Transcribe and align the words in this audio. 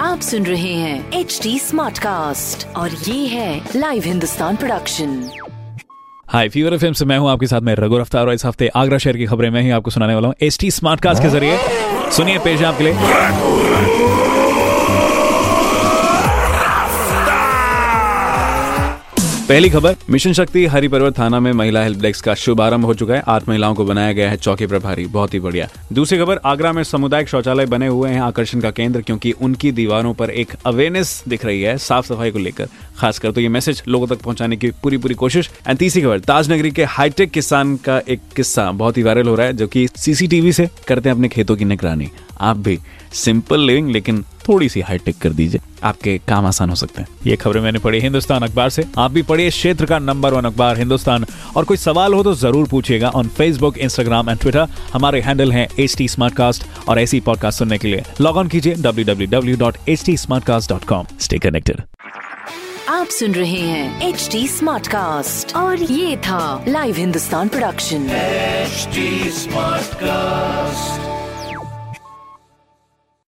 आप 0.00 0.20
सुन 0.20 0.46
रहे 0.46 0.72
हैं 0.74 1.12
एच 1.12 1.40
डी 1.42 1.58
स्मार्ट 1.58 1.98
कास्ट 1.98 2.76
और 2.76 2.90
ये 2.90 3.26
है 3.26 3.68
live 3.76 4.02
Hindustan 4.06 4.56
production 4.56 5.30
hi 6.28 6.48
Fever 6.48 6.74
FM 6.74 6.92
से 6.92 7.04
मैं 7.04 7.18
हूँ, 7.18 7.30
आपके 7.30 7.46
साथ 7.46 7.60
में 7.60 7.74
रघु 7.74 7.98
रफ्तार 7.98 8.26
और 8.26 8.34
इस 8.34 8.46
हफ़्ते 8.46 8.68
आगरा 8.68 8.98
शहर 8.98 9.16
की 9.16 9.26
खबरें 9.26 9.50
मैं 9.50 9.62
ही 9.62 9.70
आपको 9.70 9.90
सुनाने 9.90 10.14
वाला 10.14 10.28
हूँ 10.28 10.34
एच 10.42 10.58
टी 10.60 10.70
स्मार्ट 10.70 11.00
कास्ट 11.00 11.22
के 11.22 11.28
ज़रिए। 11.28 11.58
सुनिए 12.10 12.38
पेश 12.38 12.62
आपके 12.62 12.84
लिए। 12.84 12.94
पहली 19.50 19.68
खबर, 19.70 19.96
मिशन 20.10 20.32
शक्ति 20.32 20.64
हरिपर्वत 20.66 21.18
थाना 21.18 21.38
में 21.40 21.52
महिला 21.52 21.82
हेल्प 21.82 22.00
डेस्क 22.00 22.24
का 22.24 22.34
शुभारंभ 22.34 22.84
हो 22.84 22.94
चुका 22.94 23.14
है। 23.14 23.22
आठ 23.28 23.48
महिलाओं 23.48 23.74
को 23.74 23.84
बनाया 23.84 24.12
गया 24.12 24.28
है 24.30 24.36
चौकी 24.36 24.66
प्रभारी, 24.66 25.06
बहुत 25.06 25.34
ही 25.34 25.40
बढ़िया। 25.40 25.68
दूसरी 25.92 26.18
खबर, 26.18 26.40
आगरा 26.44 26.72
में 26.72 26.82
सामुदायिक 26.84 27.28
शौचालय 27.28 27.66
बने 27.66 27.86
हुए 27.86 28.10
हैं 28.10 28.20
आकर्षण 28.20 28.60
का 28.60 28.70
केंद्र 28.70 29.00
क्योंकि 29.00 29.32
उनकी 29.32 29.72
दीवारों 29.72 30.14
पर 30.14 30.30
एक 30.30 30.54
अवेयरनेस 30.66 31.22
दिख 31.28 31.44
रही 31.44 31.62
है 31.62 31.76
साफ़ 31.78 32.06
सफ़ाई 32.06 32.30
को 32.30 32.38
लेकर। 32.38 32.68
खासकर 32.98 33.32
तो 33.32 33.40
ये 33.40 33.48
मैसेज 33.48 33.82
लोगों 33.88 34.06
तक 34.06 34.22
पहुँचाने 34.22 34.56
की 34.56 34.70
पूरी 34.82 34.98
पूरी 34.98 35.14
कोशिश। 35.14 35.50
एंड 35.68 35.78
तीसरी 35.78 36.02
खबर, 36.02 36.20
ताजनगरी 36.20 36.70
के 36.70 36.84
हाईटेक 36.84 37.30
किसान 37.30 37.76
का 37.76 38.00
एक 38.08 38.20
किस्सा 38.36 38.70
बहुत 38.72 38.96
ही 38.96 39.02
वायरल 39.02 39.28
हो 39.28 39.34
रहा 39.34 39.46
है 39.46 39.52
जो 39.52 39.66
कि 39.66 39.86
सीसीटीवी 39.96 40.52
से 40.52 40.68
करते 40.88 41.08
हैं 41.08 41.16
अपने 41.16 41.28
खेतों 41.28 41.56
की 41.56 41.64
निगरानी। 41.64 42.10
आप 42.40 42.56
भी 42.56 42.78
सिंपल 43.14 43.60
लिविंग 43.60 43.90
लेकिन 43.90 44.24
थोड़ी 44.50 44.68
सी 44.68 44.80
हाईटेक 44.80 45.18
कर 45.18 45.30
दीजिए। 45.30 45.60
आपके 45.84 46.20
काम 46.28 46.46
आसान 46.46 46.70
हो 46.70 46.76
सकते 46.76 47.02
हैं। 47.02 47.08
ये 47.26 47.36
खबरें 47.36 47.60
मैंने 47.60 47.78
पढ़ी 47.78 48.00
हिंदुस्तान 48.00 48.42
अखबार 48.42 48.70
से। 48.70 48.84
आप 48.98 49.10
भी 49.10 49.22
पढ़िए 49.22 49.50
क्षेत्र 49.50 49.86
का 49.86 49.98
नंबर 49.98 50.34
वन 50.34 50.44
अखबार 50.44 50.78
हिंदुस्तान। 50.78 51.26
और 51.56 51.64
कोई 51.64 51.76
सवाल 51.76 52.14
हो 52.14 52.22
तो 52.22 52.34
ज़रूर 52.34 52.68
पूछिएगा 52.68 53.10
on 53.10 53.28
Facebook 53.28 53.78
Instagram 53.78 54.30
and 54.30 54.40
Twitter 54.40 54.66
हमारे 54.92 55.20
हैंडल 55.20 55.52
है 55.52 55.68
एच 55.78 55.96
टी 55.96 56.06
और 56.88 57.00
ऐसी 57.00 57.20
पॉडकास्ट 57.20 57.58
सुनने 57.58 57.78
के 57.78 57.88
लिए। 57.88 58.02
लॉग 58.20 58.36
ऑन 58.36 58.48
कीजिए 58.48 58.74
डब्ल्यू 58.74 59.06
www.htsmartcast.com 59.06 61.20
स्टे 61.20 61.38
कनेक्टेड 61.38 61.82
आप 62.88 63.06
सुन 63.06 63.34
रहे 63.34 63.60
हैं 63.60 64.08
एच 64.08 64.28
टी 64.32 64.48
स्मार्ट 64.48 64.86
कास्ट 64.86 65.56
और 65.56 65.82
ये 65.82 66.16
था 66.16 66.64
live 66.68 66.96
Hindustan 66.96 67.48
production 67.48 68.08
HD 68.66 68.98
Smartcast. 69.38 71.19